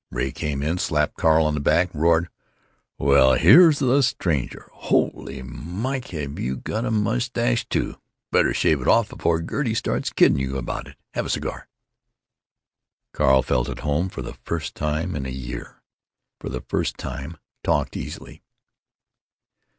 [0.09, 2.29] Ray came in, slapped Carl on the back, roared:
[2.97, 4.67] "Well, here's the stranger!
[4.73, 6.07] Holy Mike!
[6.07, 7.99] have you got a mustache, too?
[8.31, 10.95] Better shave it off before Gert starts kidding you about it.
[11.13, 11.67] Have a cigar?"
[13.13, 15.83] Carl felt at home for the first time in a year;
[16.39, 18.41] for the first time talked easily.